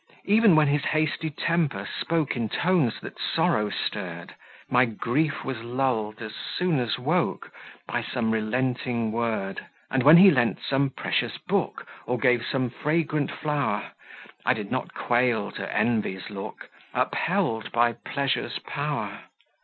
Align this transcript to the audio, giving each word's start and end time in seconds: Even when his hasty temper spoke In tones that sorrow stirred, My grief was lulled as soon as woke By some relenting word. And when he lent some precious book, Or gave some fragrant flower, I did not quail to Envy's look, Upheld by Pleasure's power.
Even 0.25 0.55
when 0.55 0.65
his 0.67 0.83
hasty 0.85 1.29
temper 1.29 1.87
spoke 1.99 2.35
In 2.35 2.49
tones 2.49 2.99
that 3.01 3.19
sorrow 3.19 3.69
stirred, 3.69 4.33
My 4.67 4.83
grief 4.83 5.45
was 5.45 5.59
lulled 5.61 6.23
as 6.23 6.33
soon 6.33 6.79
as 6.79 6.97
woke 6.97 7.51
By 7.87 8.01
some 8.01 8.31
relenting 8.31 9.11
word. 9.11 9.63
And 9.91 10.01
when 10.01 10.17
he 10.17 10.31
lent 10.31 10.57
some 10.59 10.89
precious 10.89 11.37
book, 11.37 11.85
Or 12.07 12.17
gave 12.17 12.43
some 12.43 12.71
fragrant 12.71 13.29
flower, 13.29 13.91
I 14.43 14.55
did 14.55 14.71
not 14.71 14.95
quail 14.95 15.51
to 15.51 15.71
Envy's 15.71 16.31
look, 16.31 16.71
Upheld 16.95 17.71
by 17.71 17.91
Pleasure's 17.93 18.57
power. 18.57 19.25